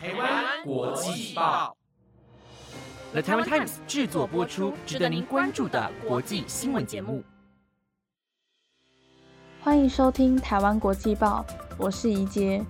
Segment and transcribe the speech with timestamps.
[0.00, 1.76] 台湾国际报
[3.10, 7.24] ，The Taiwan Times 制作播出，值得您关注的国际新闻节目。
[9.60, 11.44] 欢迎收听台湾国际报，
[11.76, 12.64] 我是怡杰，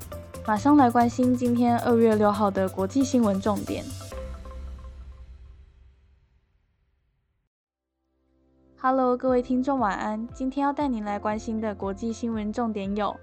[0.46, 3.84] 马上来关心今天二月六号的国际新闻重点。
[8.78, 10.26] Hello，各位听众，晚安。
[10.32, 13.14] 今天要带您来关心的国际新闻重点有：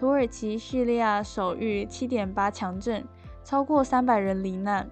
[0.00, 3.06] 土耳其、叙利亚首遇七点八强震，
[3.44, 4.84] 超过三百人罹难；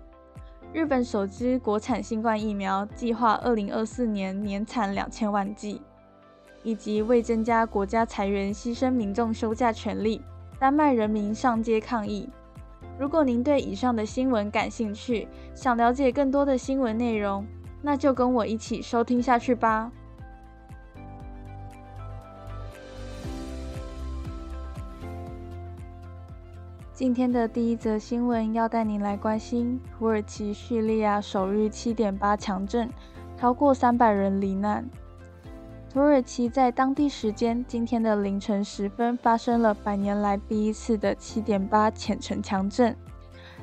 [0.72, 5.82] 日本首支国产新冠疫苗计划2024年年产两千万剂。
[6.62, 10.20] 以及为增加国家裁员牺牲民众休假权利，
[10.58, 12.28] 丹麦人民上街抗议。
[12.98, 17.46] 如果您对以上的新闻感兴趣，想了解更多的新闻内容，
[17.80, 19.90] 那就跟我一起收听下去吧。
[27.00, 32.90] 今天的第一则新闻要带您来关心土耳其、叙利亚首日7.8强震，
[33.38, 34.86] 超过三百人罹难。
[35.90, 42.94] 土耳其在当地时间今天的凌晨时分发生了百年来第一次的7.8浅层强震。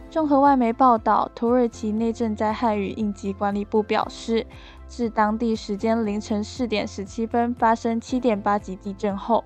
[0.10, 4.48] 综合外媒报道，土耳其内政灾害与应急管理部表示，
[4.88, 9.44] 自当地时间凌晨4点17分发生7.8级地震后，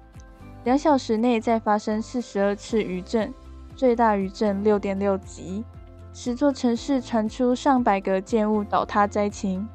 [0.64, 3.34] 两小时内再发生42次余震，
[3.82, 5.64] 最大余震6.6级，
[6.14, 9.68] 十座城市传出上百个建物倒塌灾情。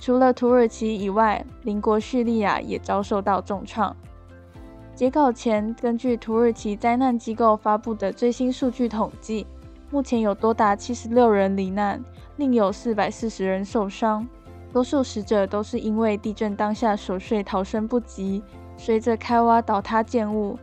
[0.00, 3.94] 除了土耳其以外，邻国叙利亚也遭受到重创。
[4.96, 9.46] 截稿前，根据土耳其灾难机构发布的最新数据统计，
[9.92, 12.04] 目前有多达七十六人罹难，
[12.38, 14.26] 另有四百四十人受伤。
[14.72, 18.42] 多数死者都是因为地震当下熟睡逃生不及，
[18.76, 20.58] 随着开挖倒塌建物，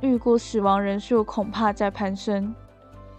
[0.00, 2.54] 预估死亡人数恐怕在攀升。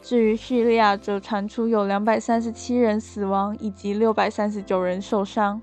[0.01, 5.61] 至于叙利亚，则传出有两百三十七人死亡，以及六百三十九人受伤。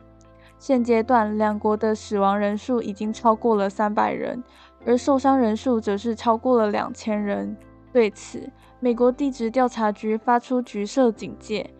[0.59, 4.43] 现阶段，两国的死亡人数已经超过了三百人，
[4.85, 7.57] 而受伤人数则是超过了两千人。
[7.93, 11.71] 对此，美国地质调查局发出橘色警戒，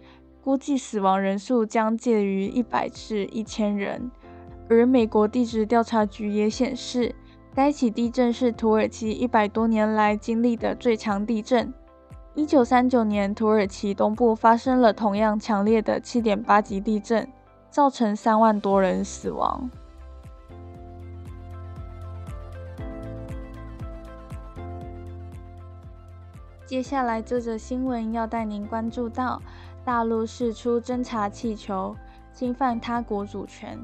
[0.43, 4.11] 估计死亡人数将介于一百至一千人。
[4.69, 7.15] 而美国地质调查局也显示，
[7.57, 11.73] 该起地震是土耳其一百多年来经历的最强地震。
[12.35, 17.27] 一九三九年，土耳其东部发生了同样强烈的七点八级地震，
[17.71, 19.71] 造成三万多人死亡。
[26.67, 29.41] 接下来这则新闻要带您关注到，
[29.83, 31.97] 大陆释出侦察气球
[32.35, 33.79] 侵犯他国主权。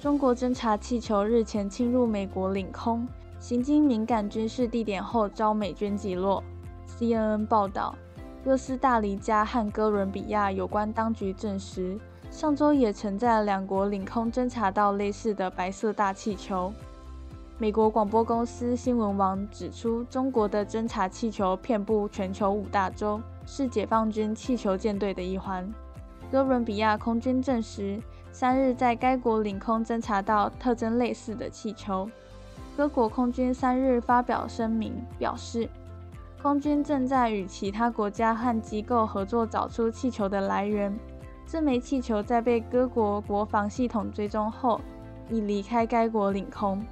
[0.00, 3.06] 中国侦察气球日前侵入美国领空，
[3.38, 6.42] 行经敏感军事地点后遭美军击落。
[6.88, 7.94] CNN 报道，
[8.42, 12.00] 哥斯达黎加和哥伦比亚有关当局证实，
[12.30, 16.72] 上周也曾在两国领空侦察到类似的白色大气球。
[17.58, 25.70] 美国广播公司新闻网指出，中国的侦察气球遍布全球五大洲，是解放军气球舰队的一环。
[26.32, 28.00] 哥伦比亚空军证实，
[28.32, 32.08] 三日在该国领空侦察到特征类似的气球。
[32.76, 35.68] 各国空军三日发表声明表示。
[36.42, 40.98] 空军正在与其他国家和机构合作，找出气球的来源。
[41.46, 44.80] 这枚气球在被各国国防系统追踪后，
[45.28, 46.82] 已离开该国领空。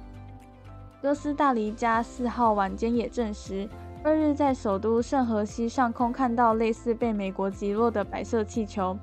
[1.01, 3.67] 哥斯达黎加四号晚间也证实，
[4.03, 8.95] 二日在首都圣荷西上空看到类似被美国击落的白色气球，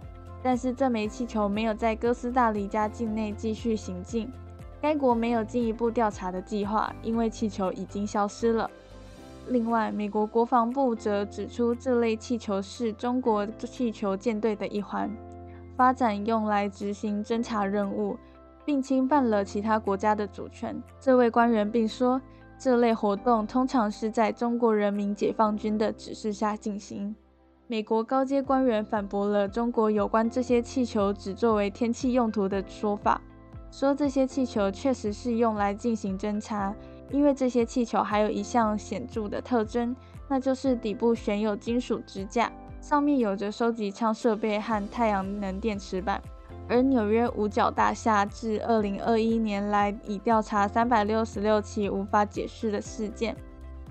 [0.43, 4.31] 但是这枚气球没有在哥斯达黎加境内继续行进。
[4.81, 8.71] 该国没有进一步调查的计划，因为气球已经消失了。
[9.49, 15.11] 另外，美国国防部则指出，这类气球是中国气球舰队的一环，
[15.77, 18.17] 发展用来执行侦察任务，
[18.65, 20.81] 并侵犯了其他国家的主权。
[21.01, 22.21] 这位官员并说，
[22.59, 27.15] 这类活动通常是在中国人民解放军的指示下进行。
[27.69, 33.21] 美国高阶官员反驳了中国有关这些气球只作为天气用途的说法，
[33.73, 36.73] 说这些气球确实是用来进行侦察。
[37.11, 39.95] 因为这些气球还有一项显著的特征，
[40.29, 46.23] 那就是底部悬有金属支架，上面有着收集枪设备和太阳能电池板。
[46.69, 53.37] 而纽约五角大厦自2021年来已调查366起无法解释的事件，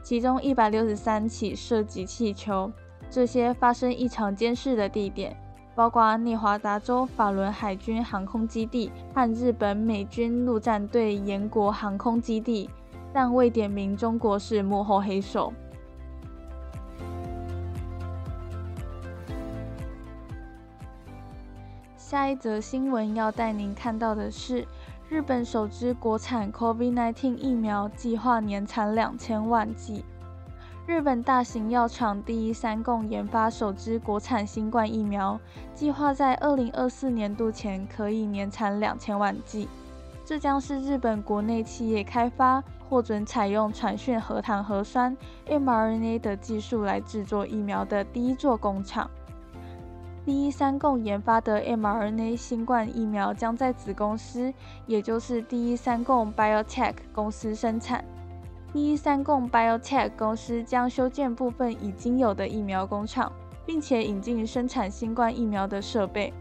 [0.01, 2.71] 其中163起涉及气球。
[3.15, 5.33] 这些发生异常监视的地点，
[5.73, 12.69] 包括内华达州法伦海军航空基地和日本美军陆战队岩国航空基地，
[13.13, 15.53] 但未点名中国是幕后黑手。
[21.95, 24.67] 下一则新闻要带您看到的是，
[25.07, 30.03] 日本首支国产 COVID-19 疫苗计划年产两千万剂。
[30.87, 35.39] 日本大型药厂第一三共研发首支国产新冠疫苗，
[35.73, 39.67] 计划在二零二四年度前可以年产两千万剂。
[40.23, 45.17] 这将是日本国内企业开发获准采用传讯核糖核酸
[45.47, 49.09] mRNA 的技术来制作疫苗的第一座工厂。
[50.23, 54.53] 第一三共研发的 mRNA 新冠疫苗将在子公司，
[54.85, 58.05] 也就是第一三共 Biotech 公司生产。
[58.75, 63.31] 第一三共 Biotech 公司将修建部分已经有的疫苗工厂，
[63.65, 66.33] 并且引进生产新冠疫苗的设备。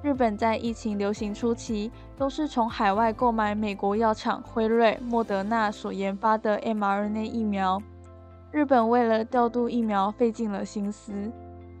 [0.00, 7.82] 日本在疫情流行初期，都是从海外购买美国药厂辉瑞、莫德纳所研发的 mRNA 疫苗。
[8.52, 11.32] 日本为了调度疫苗费尽了心思，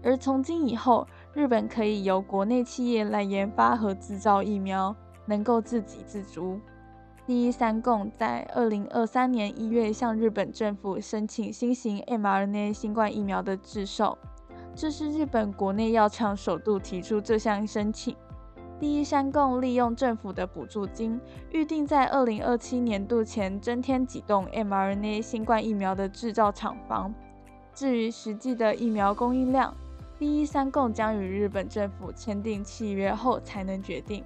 [0.02, 4.96] 而从今以后，日本可以由国内企业来研发和制造疫苗，
[5.26, 6.58] 能够自给自足。
[7.24, 14.18] 第一三共在二零二三年一月向日本政府申请新型 mRNA 新冠疫苗的制售，
[14.74, 18.16] 这是日本国内药厂首度提出这项申请。
[18.80, 21.20] 第一三共利用政府的补助金，
[21.52, 27.14] 预定在二零二七年度前增添几栋 mRNA 新冠疫苗的制造厂房。
[27.72, 29.72] 至于实际的疫苗供应量，
[30.18, 34.24] 第一三共将与日本政府签订契约后才能决定。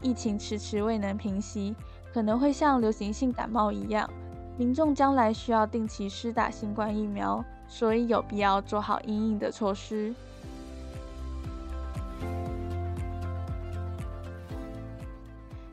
[0.00, 1.76] 疫情迟迟未能平息。
[2.12, 4.08] 可能会像流行性感冒一样，
[4.56, 10.14] 民众将来需要定期施打新冠疫苗，所以有必要做好应应的措施。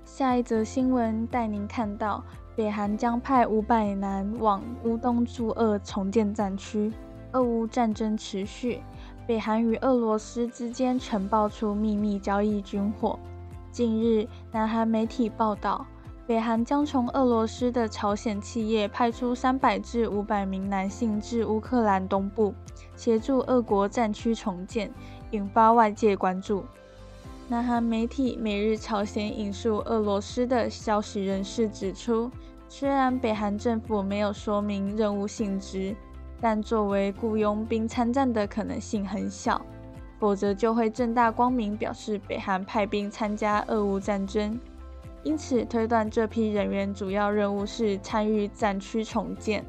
[0.06, 2.24] 下一则新闻带您看到，
[2.56, 6.92] 北韩将派五百男往乌东驻俄重建战区。
[7.34, 8.82] 俄乌战争持续，
[9.28, 13.20] 北韩与俄罗斯之间呈爆出秘密交易军火。
[13.72, 15.86] 近日，南韩媒体报道。
[16.28, 22.54] 北韩将从俄罗斯的朝鲜企业派出三百至五百名男性至乌克兰东部，
[22.98, 24.92] 协助俄国战区重建，
[25.32, 26.66] 引发外界关注。
[27.48, 32.30] 南韩媒体《每日朝鲜》引述俄罗斯的消息人士指出，
[32.68, 35.96] 虽然北韩政府没有说明任务性质，
[36.42, 39.66] 但作为雇佣兵参战的可能性很小，
[40.20, 44.60] 否则就会正大光明表示北韩派兵参加俄乌战争。
[45.24, 49.66] 因此推断，这批人员主要任务是参与战区重建。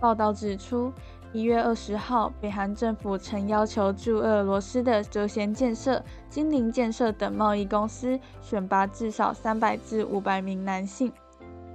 [0.00, 0.92] 报道指出，
[1.32, 11.12] 一月二十号，北韩政府曾要求驻俄罗斯的哲贤建设、金陵建设等贸易公司选拔至少三百至五百名男性，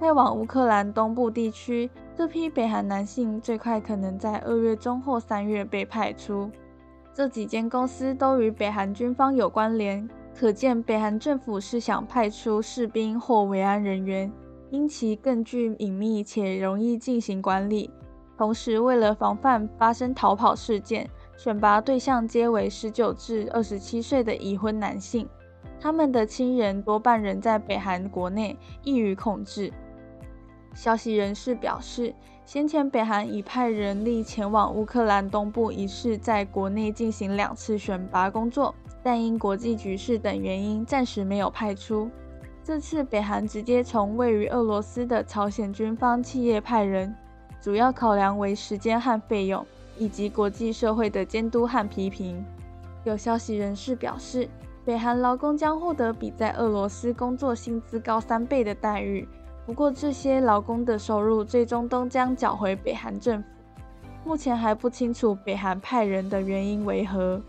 [0.00, 1.90] 派往乌克兰东部地区。
[2.16, 6.50] 这批北韩男性最快可能在二月中或三月被派出。
[7.12, 10.08] 这几间公司都与北韩军方有关联。
[10.38, 14.30] 可见，北韩政府是想派出士兵或维安人员，
[14.70, 17.90] 因其更具隐秘且容易进行管理。
[18.36, 25.26] 同时，为了防范发生逃跑事件，选拔对象皆为十九至二十七岁的已婚男性，
[25.80, 29.72] 他们的亲人多半仍在北韩国内，易于控制。
[30.74, 38.74] 消息人士表示，先前北韩已派人力前往乌克兰东部一事，在国内进行两次选拔工作。
[39.06, 42.10] 但因国际局势等原因，暂时没有派出。
[42.64, 47.14] 这次北韩直接从位于俄罗斯的朝鲜军方企业派人，
[47.60, 49.64] 主要考量为时间和费用，
[49.96, 52.44] 以及国际社会的监督和批评。
[53.04, 54.48] 有消息人士表示，
[54.84, 59.28] 北韩劳工将获得比在俄罗斯工作薪资高三倍的待遇。
[59.64, 63.48] 不过，这些劳工的收入最终都将缴回北韩政府。
[64.24, 67.40] 目前还不清楚北韩派人的原因为何。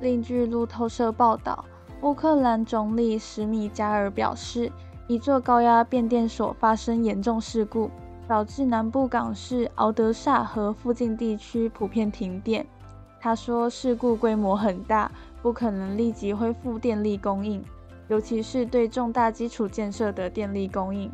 [0.00, 1.64] 另据路透社报道，
[2.02, 4.70] 乌克兰总理史米加尔表示，
[5.06, 7.90] 一座高压变电所发生严重事故，
[8.28, 12.66] 导致南部港市敖德萨和附近地区普遍停电。
[13.18, 15.10] 他说，事故规模很大，
[15.40, 17.64] 不可能立即恢复电力供应，
[18.08, 21.10] 尤其是对重大基础建设的电力供应。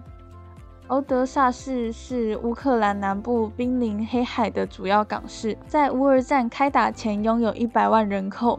[0.88, 8.58] 敖德萨市是乌克兰南部濒临黑海的主要港市，在乌尔战开打前拥有一百万人口。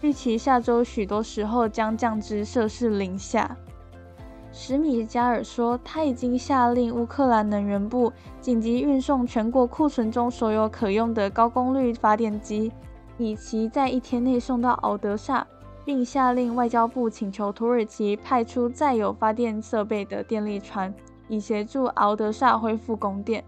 [0.00, 3.56] 预期下周许多时候将降至摄氏零下。
[4.52, 12.70] 史米加尔说，他已经下令乌克兰能源部紧急运送全国库存中所有可用的高功率发电机，
[13.16, 15.46] 以其在一天内送到敖德萨，
[15.84, 20.92] 并下令外交部请求土耳其派出载有发电设备的电力船，
[21.28, 23.44] 以协助敖德萨恢复供电。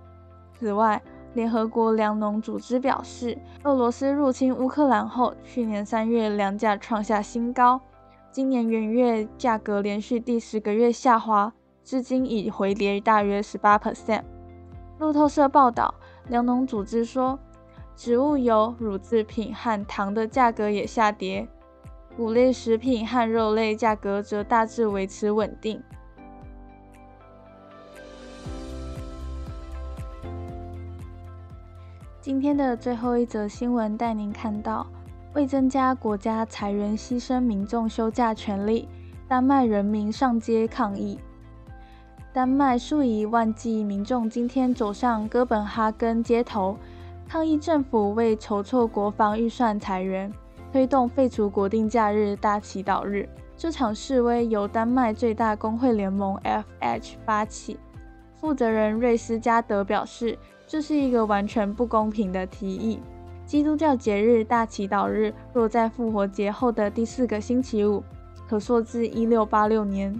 [0.58, 1.02] 此外，
[1.34, 7.80] 联合国粮农组织表示，俄罗斯入侵乌克兰后，去年三月粮价创下新高。
[8.30, 11.52] 今年元月价格连续第十个月下滑，
[11.82, 14.22] 至今已回跌大约十八 percent。
[14.98, 15.94] 路透社报道，
[16.28, 17.38] 粮农组织说，
[17.96, 21.48] 植物油、乳制品和糖的价格也下跌，
[22.16, 25.82] 谷类食品和肉类价格则大致维持稳定。
[32.24, 34.86] 今天的最后一则新闻带您看到。
[35.34, 38.88] 为增加国家裁员牺牲民众休假权利，
[39.28, 41.18] 丹麦人民上街抗议。
[42.32, 46.78] 丹麦数以万计民众今天走上哥本哈根街头，
[47.28, 50.32] 抗议政府为筹措国防预算裁员，
[50.72, 53.28] 推动废除国定假日大祈祷日。
[53.54, 56.40] 这场示威由丹麦最大工会联盟
[56.80, 57.78] FH 发起，
[58.44, 63.00] 负责人瑞斯加德表示，这是一个完全不公平的提议。
[63.46, 68.04] 基督教节日大祈祷日落在复活节后的第四个星期五，
[68.46, 70.14] 可溯至一六八六年。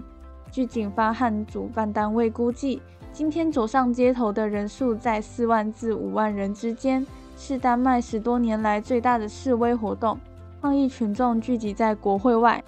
[0.49, 2.81] 据警方和主办单位估计，
[3.13, 7.05] 今天走上街头的人数在四万至五万人之间，
[7.37, 10.17] 是丹麦十多年来最大的示威活动。
[10.63, 12.63] 抗议群众聚集在国会外，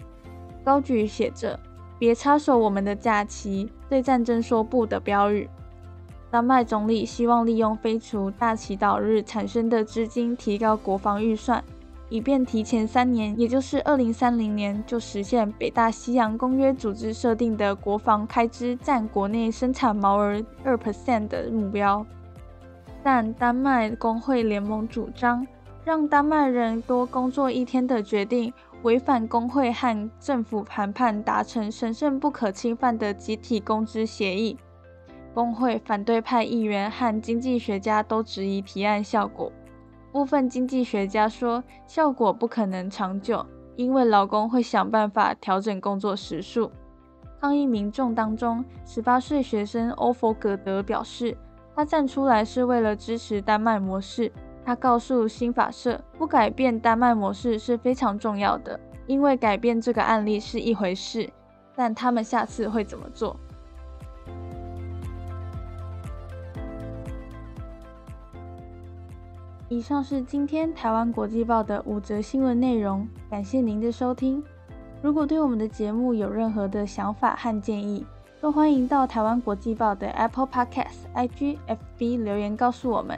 [0.64, 1.60] 高举写着
[2.00, 5.50] “别插手我们的假期，对战争说不”的标语。
[6.30, 11.64] 丹麦总理希望利用废除大祈祷日产生的资金提高国防预算，
[12.10, 22.06] 以便提前三年，也就是二零三零年就实现北大西洋公约组织设定的国防开支占国内生产毛额二 percent 的目标。
[23.02, 25.48] 但丹麦工会联盟主张，
[25.86, 28.54] 让丹麦人多工作一天的决定
[28.84, 34.58] 违反工会和政府谈判达成神圣不可侵犯的集体工资协议。
[35.34, 39.52] 工会反对派议员和经济学家都质疑提案效果。
[40.12, 46.72] 部分经济学家说，效果不可能长久，因为劳工会想办法调整工作时数。
[47.40, 51.38] 抗议民众当中，18岁学生欧佛格德表示，
[51.76, 54.32] 他站出来是为了支持丹麦模式。
[54.68, 61.30] 他告诉新法社，不改变丹麦模式是非常重要的，因为改变这个案例是一回事，
[61.74, 63.40] 但他们下次会怎么做？
[69.70, 74.44] 以上是今天台湾国际报的五则新闻内容，感谢您的收听。
[75.02, 78.06] 如果对我们的节目有任何的想法和建议，
[78.42, 81.58] 都欢迎到台湾国际报的 Apple Podcast、IG、
[81.98, 83.18] FB 留言告诉我们。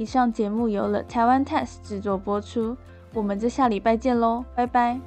[0.00, 2.74] 以上节目由了台湾 Test 制作播出，
[3.12, 4.98] 我们就下礼拜见喽，拜拜。